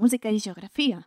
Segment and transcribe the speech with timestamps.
[0.00, 1.02] Música i geografia,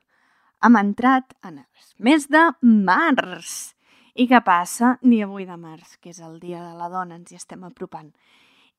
[0.63, 3.73] hem entrat en el mes de març.
[4.13, 4.97] I què passa?
[5.01, 8.11] Ni avui de març, que és el dia de la dona, ens hi estem apropant.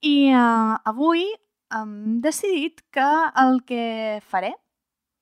[0.07, 1.27] I uh, avui
[1.75, 3.09] hem decidit que
[3.43, 4.53] el que faré,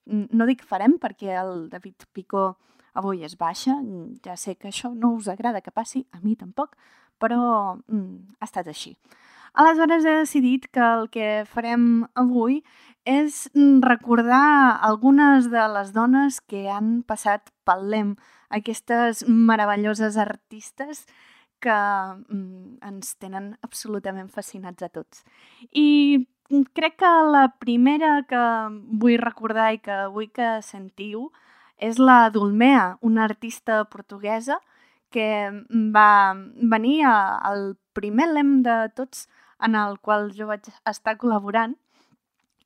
[0.07, 2.51] no dic farem perquè el David Picó
[2.99, 3.79] avui es baixa,
[4.25, 6.77] ja sé que això no us agrada que passi, a mi tampoc,
[7.19, 8.97] però mm, ha estat així.
[9.55, 12.63] Aleshores he decidit que el que farem avui
[13.05, 18.15] és mm, recordar algunes de les dones que han passat pel LEM,
[18.49, 21.05] aquestes meravelloses artistes
[21.61, 25.21] que mm, ens tenen absolutament fascinats a tots.
[25.69, 28.43] I mm, crec que la primera que
[29.05, 31.29] vull recordar i que vull que sentiu
[31.77, 34.63] és la Dulmea, una artista portuguesa
[35.13, 35.29] que
[35.93, 36.33] va
[36.73, 39.27] venir al primer lem de tots
[39.63, 41.77] en el qual jo vaig estar col·laborant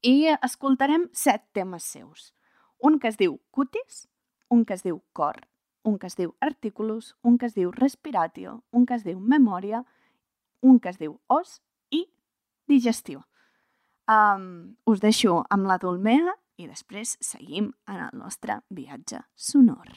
[0.06, 2.32] i escoltarem set temes seus.
[2.78, 4.06] Un que es diu Cutis,
[4.50, 5.40] un que es diu Cor,
[5.84, 9.84] un que es diu Articulus, un que es diu Respiratio, un que es diu Memòria,
[10.62, 12.06] un que es diu Os i
[12.68, 13.24] Digestió.
[14.06, 19.90] Um, us deixo amb la Dolmea i després seguim en el nostre viatge sonor.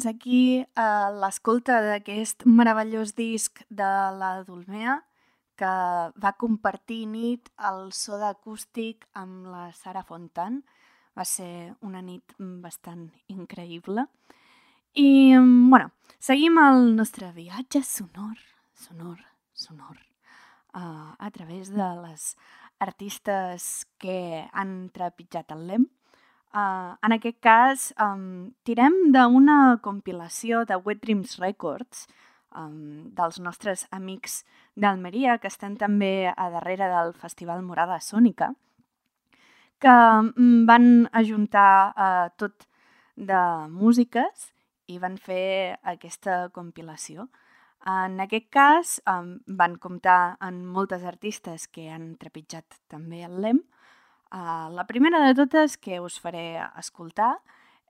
[0.00, 4.94] Fins aquí eh, l'escolta d'aquest meravellós disc de la Dolmea
[5.60, 5.72] que
[6.16, 10.62] va compartir nit el so d'acústic amb la Sara Fontan.
[11.12, 14.06] Va ser una nit bastant increïble.
[14.96, 18.40] I, bueno, seguim el nostre viatge sonor,
[18.72, 19.20] sonor,
[19.52, 20.00] sonor,
[20.72, 22.36] uh, a través de les
[22.80, 25.90] artistes que han trepitjat el lem.
[26.50, 32.08] Uh, en aquest cas, um, tirem d'una compilació de Wet Dreams Records,
[32.58, 34.40] um, dels nostres amics
[34.74, 38.50] d'Almeria, que estan també a darrere del Festival Morada Sònica,
[39.78, 42.66] que um, van ajuntar uh, tot
[43.14, 44.50] de músiques
[44.90, 47.28] i van fer aquesta compilació.
[47.86, 53.62] En aquest cas, um, van comptar amb moltes artistes que han trepitjat també el LEM.
[54.30, 57.34] La primera de totes que us faré escoltar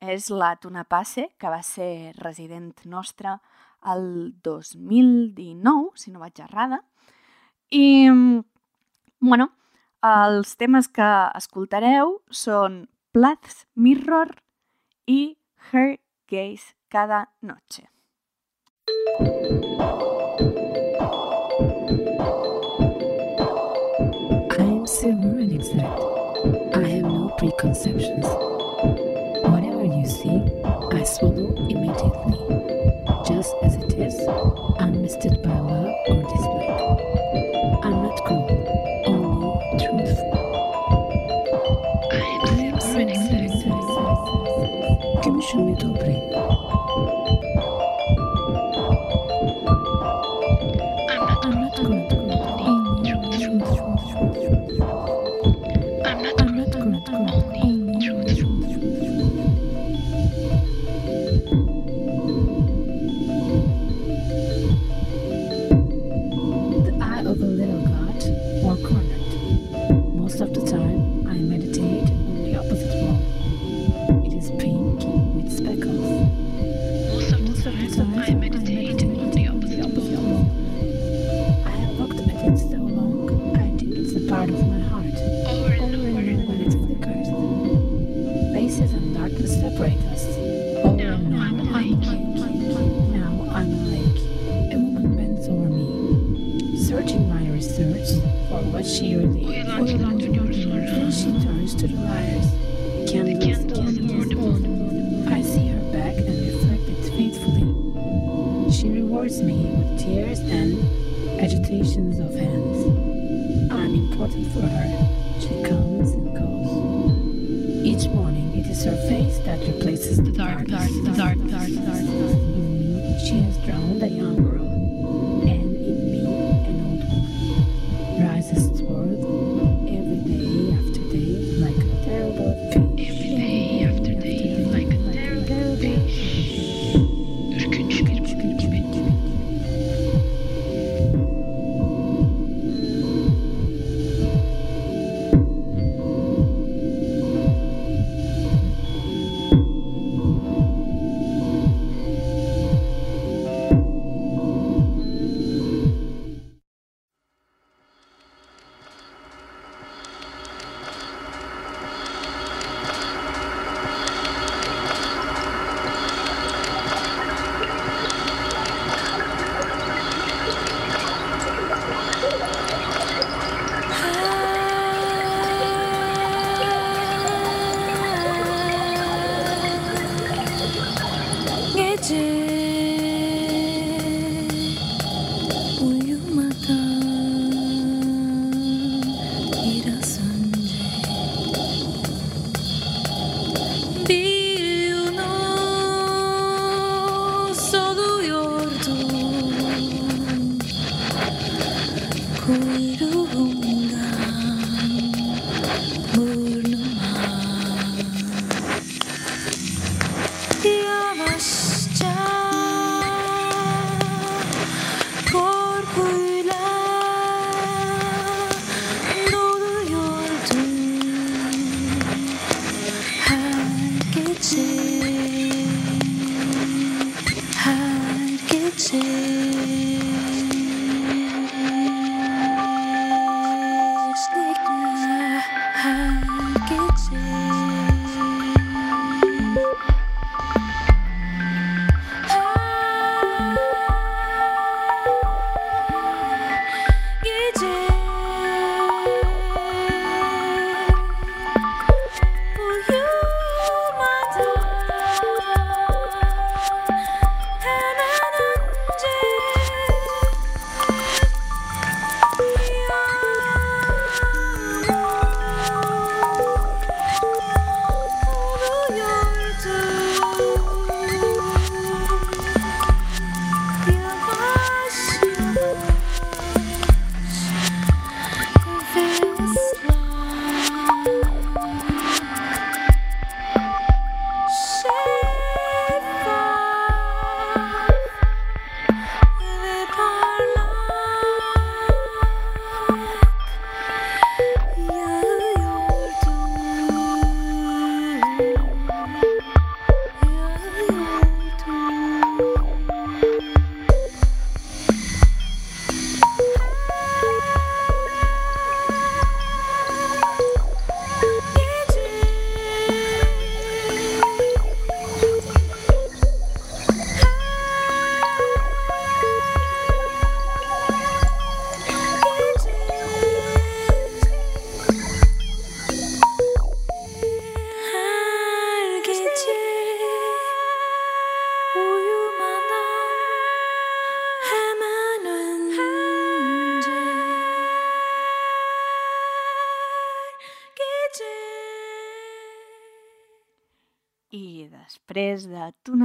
[0.00, 3.40] és la Tuna Passe, que va ser resident nostra
[3.92, 6.80] el 2019, si no vaig errada.
[7.70, 8.08] I,
[9.20, 9.50] bueno,
[10.00, 14.32] els temes que escoltareu són Plats Mirror
[15.06, 15.36] i
[15.70, 16.00] Her
[16.30, 17.88] Gaze cada noche.
[24.60, 26.09] I am silver and exact.
[26.42, 28.24] I have no preconceptions.
[29.44, 30.40] Whatever you see,
[30.90, 32.38] I swallow immediately,
[33.26, 34.18] just as it is,
[34.78, 35.39] unmisted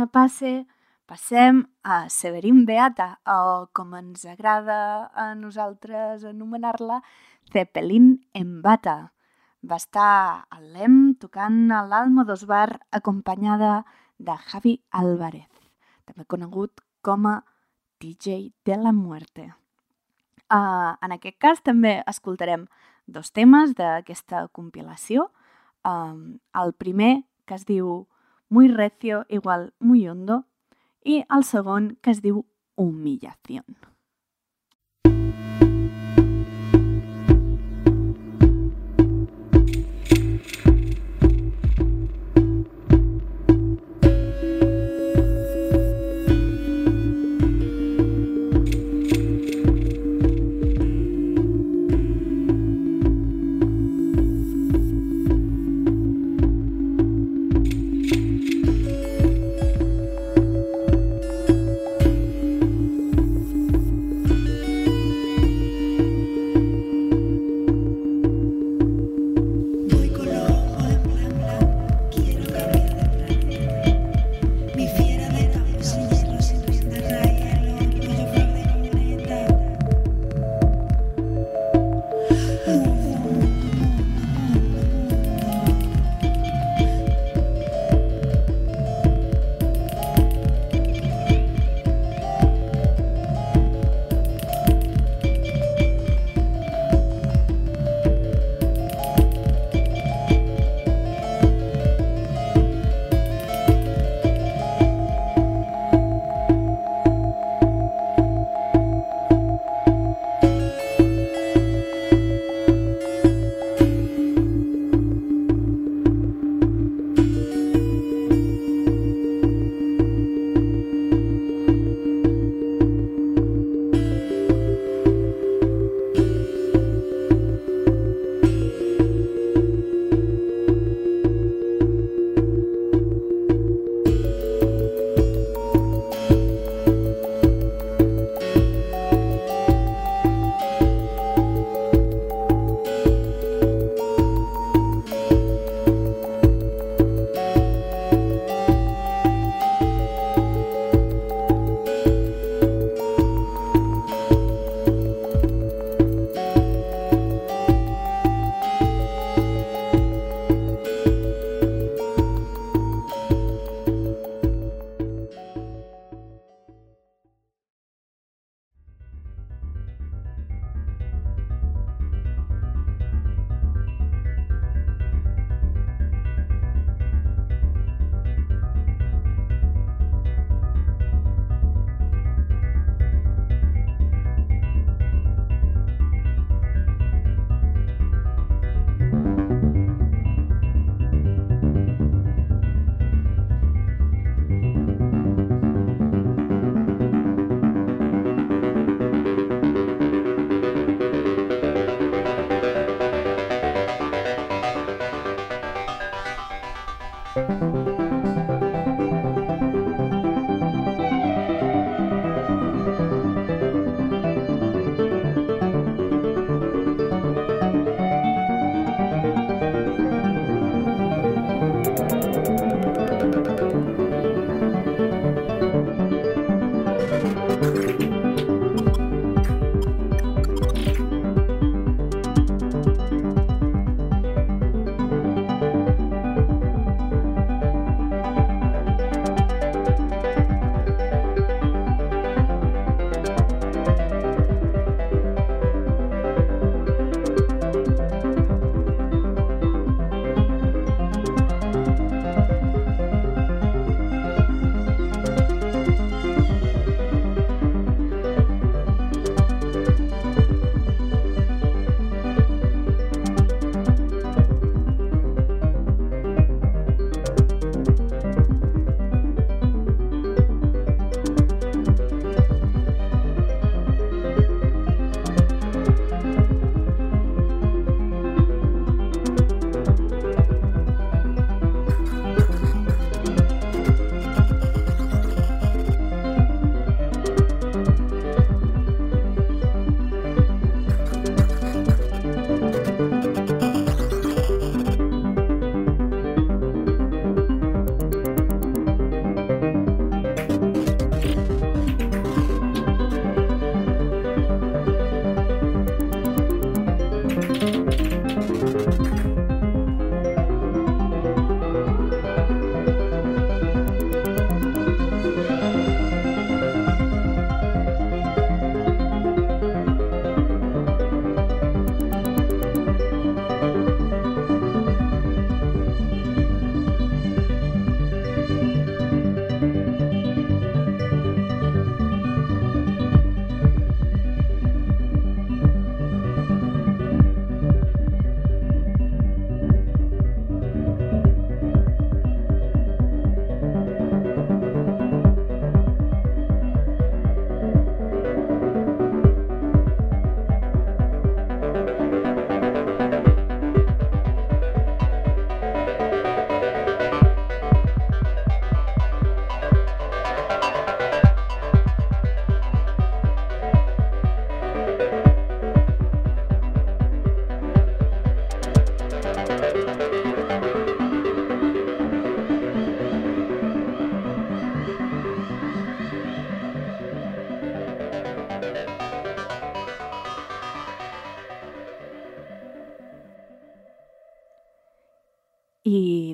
[0.08, 0.65] Passe
[1.06, 7.02] passem a Severin Beata, o com ens agrada a nosaltres anomenar-la,
[7.54, 9.13] Zeppelin en Bata.
[9.65, 13.84] Va estar al LEM tocant a l'Almodos Bar acompanyada
[14.18, 15.50] de Javi Álvarez,
[16.06, 17.44] també conegut com a
[18.02, 19.54] DJ de la Muerte.
[20.46, 22.68] Uh, en aquest cas també escoltarem
[23.06, 25.30] dos temes d'aquesta compilació.
[25.86, 28.06] Um, el primer, que es diu
[28.50, 30.46] Muy recio igual muy hondo,
[31.04, 33.66] i el segon, que es diu Humillación.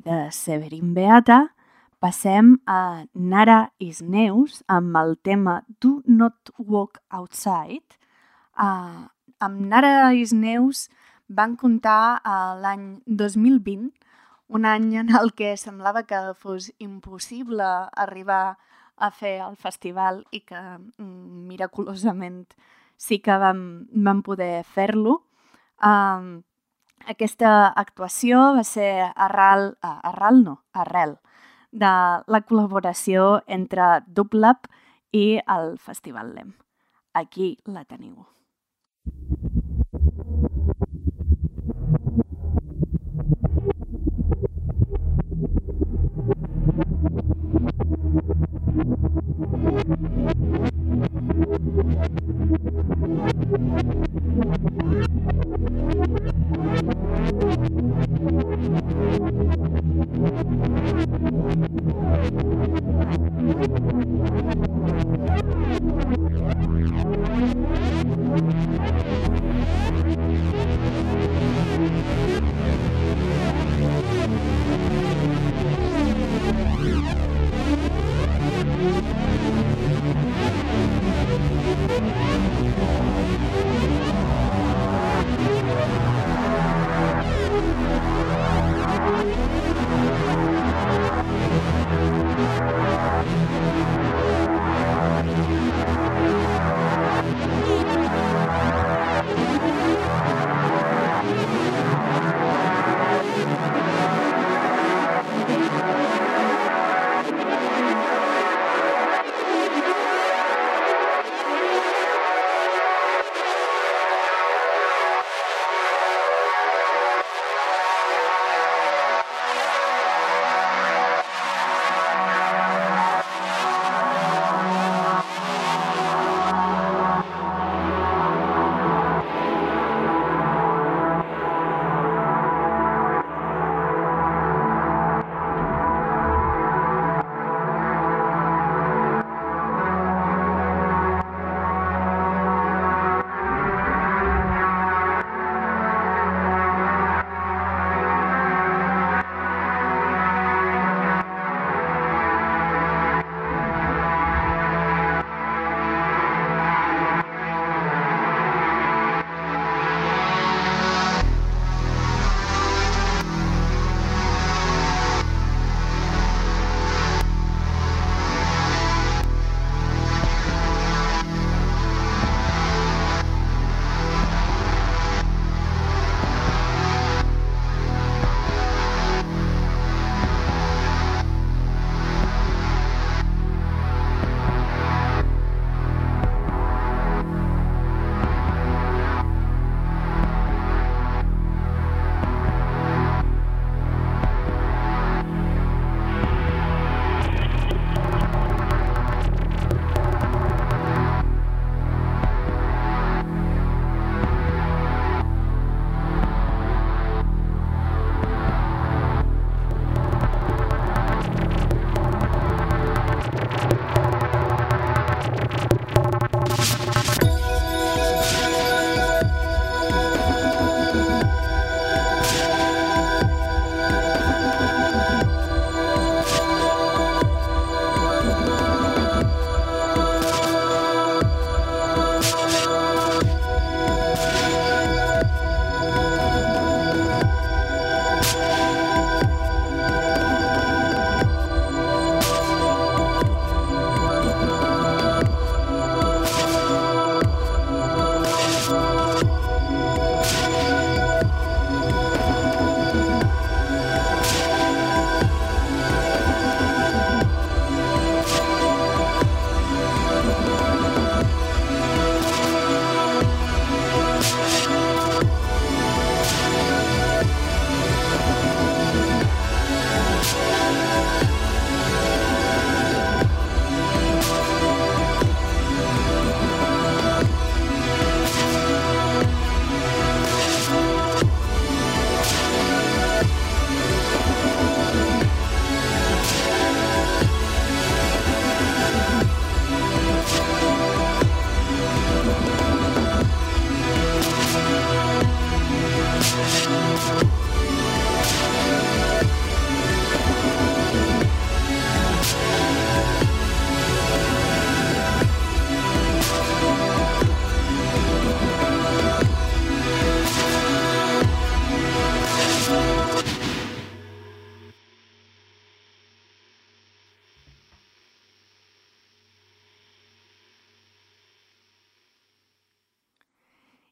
[0.06, 1.52] De Severin Beata
[2.02, 7.98] passem a Nara Isneus amb el tema Do Not Walk Outside.
[8.58, 9.06] Uh,
[9.40, 10.88] amb Nara Isneus
[11.30, 13.92] van comptar uh, l'any 2020,
[14.52, 18.58] un any en el que semblava que fos impossible arribar
[18.98, 22.44] a fer el festival i que mm, miraculosament
[22.98, 25.22] sí que vam, vam poder fer-lo.
[25.82, 26.42] Um,
[27.08, 31.18] aquesta actuació va ser arrel, uh, arrel no, arrel,
[31.72, 31.94] de
[32.28, 34.68] la col·laboració entre Dublab
[35.12, 36.54] i el Festival LEM.
[37.14, 38.26] Aquí la teniu.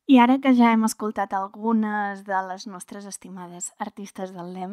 [0.09, 4.71] I ara que ja hem escoltat algunes de les nostres estimades artistes del LEM,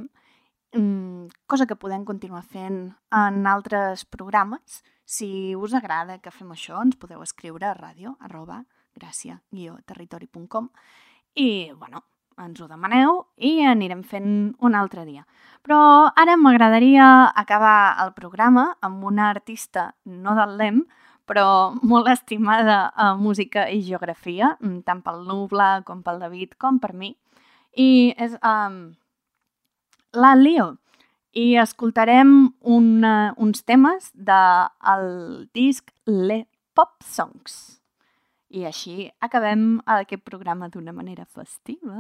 [0.72, 6.80] mm, cosa que podem continuar fent en altres programes, si us agrada que fem això,
[6.80, 8.64] ens podeu escriure a ràdio arroba
[8.96, 10.70] gràcia-territori.com
[11.34, 12.02] i, bueno,
[12.38, 15.26] ens ho demaneu i anirem fent un altre dia.
[15.60, 20.86] Però ara m'agradaria acabar el programa amb una artista no del LEM,
[21.26, 26.78] però molt estimada a música i geografia, mm, tant pel Nubla com pel David com
[26.78, 27.16] per mi.
[27.76, 28.94] I és um,
[30.14, 30.76] la Leo.
[31.36, 37.76] I escoltarem una, uns temes del disc Le Pop Songs.
[38.48, 41.98] I així acabem aquest programa d'una manera festiva.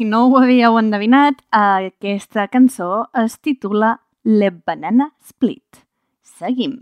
[0.00, 2.86] si no ho havíeu endevinat, aquesta cançó
[3.22, 3.90] es titula
[4.24, 5.82] Le Banana Split.
[6.24, 6.78] Seguim.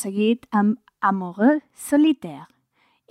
[0.00, 2.48] seguit amb Amoreux solitaire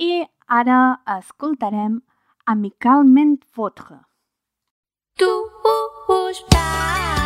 [0.09, 0.25] i
[0.61, 0.81] ara
[1.17, 2.01] escoltarem
[2.49, 4.01] Amicalment Votre.
[5.19, 5.31] Tu
[6.09, 7.18] us pas.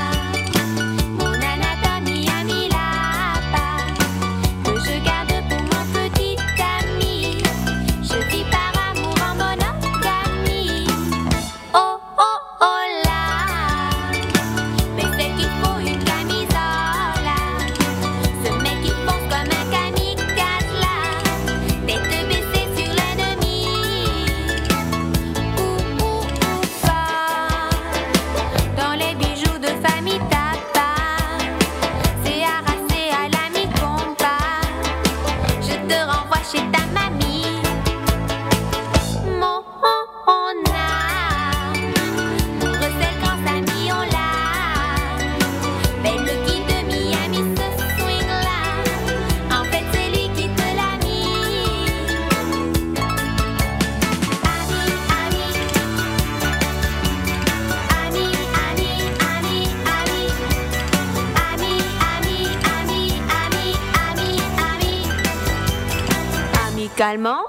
[67.14, 67.43] finalement,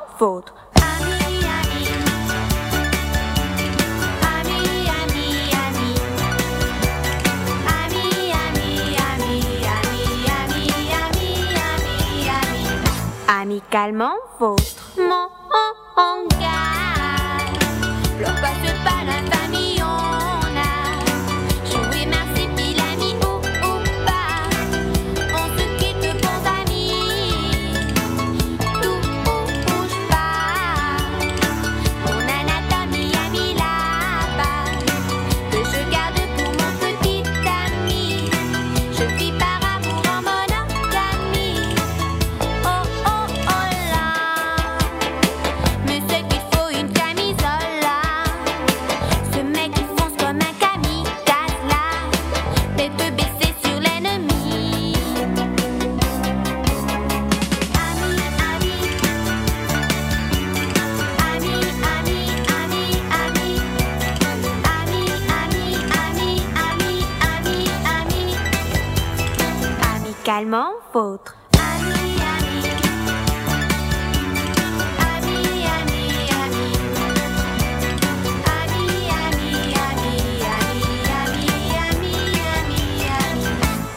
[70.55, 71.37] entièrement vôtre.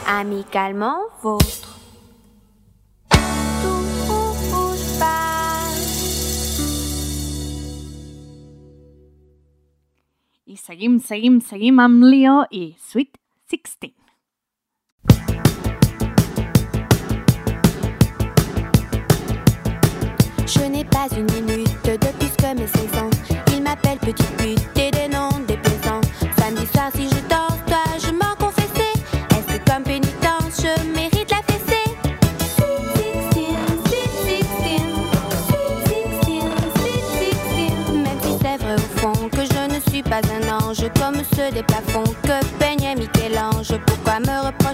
[0.07, 1.67] Amicalement vôtre.
[10.67, 13.15] Seguim, seguim, seguim amb Leo i Sweet
[13.47, 14.06] 16.
[20.47, 23.09] Je n'ai pas une minute de plus que mes 16 ans.
[23.51, 25.99] Ils m'appellent petite pute et des noms déplaisants.
[26.39, 28.93] Samedi soir, si je danse, toi, je m'en confessais.
[29.31, 31.91] Est-ce que comme pénitence, je mérite la fessée?
[37.91, 41.51] Même si c'est vrai au fond que je ne suis pas un ange comme ceux
[41.51, 44.66] des plafonds que peignait Michel-Ange, pourquoi me reprendre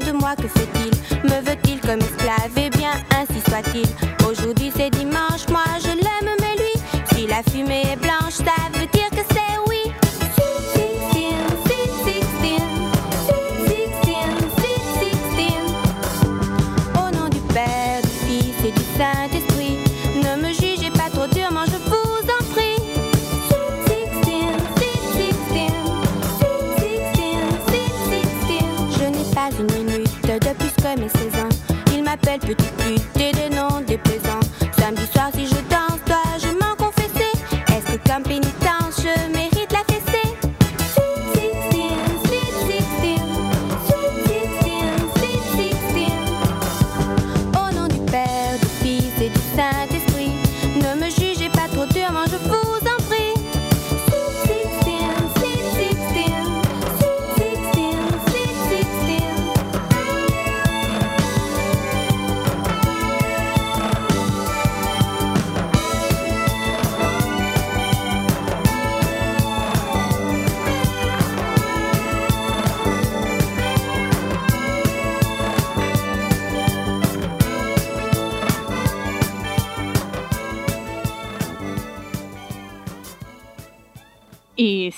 [0.00, 0.90] de moi, que fait-il
[1.24, 2.50] Me veut-il comme esclave?
[2.56, 3.86] Eh bien, ainsi soit-il.
[4.28, 6.74] Aujourd'hui c'est dimanche, moi je l'aime, mais lui,
[7.12, 8.93] si la fumée est blanche, ça veut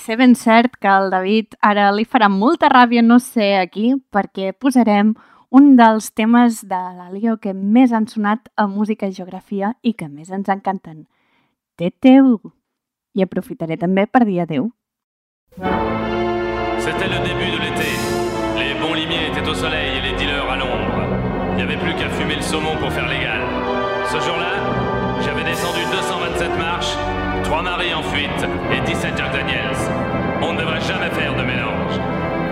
[0.07, 4.53] ser ben cert que el David ara li farà molta ràbia no ser aquí perquè
[4.55, 5.11] posarem
[5.51, 10.07] un dels temes de l'Alio que més han sonat a música i geografia i que
[10.07, 11.03] més ens encanten.
[11.75, 12.39] TTU.
[13.17, 14.69] I aprofitaré també per dir adeu.
[16.79, 17.91] C'était le début de l'été.
[18.55, 21.03] Les bons limiers étaient au soleil et les dealers à l'ombre.
[21.51, 23.41] Il n'y avait plus qu'à fumer le saumon pour faire légal.
[24.05, 24.66] Ce jour-là,
[27.47, 29.61] Trois maris en fuite et 17 Jack Daniels.
[30.41, 31.93] On ne devrait jamais faire de mélange.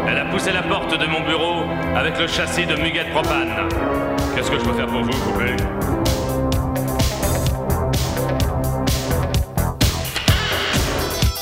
[0.07, 1.65] Elle a poussé la porte de mon bureau
[1.97, 3.67] avec le châssis de Muguet Propane.
[4.33, 5.57] Qu'est-ce que je peux faire pour vous, poupée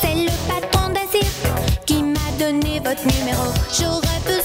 [0.01, 1.29] C'est le patron d'Azir
[1.85, 3.53] qui m'a donné votre numéro.
[3.71, 4.42] J'aurais besoin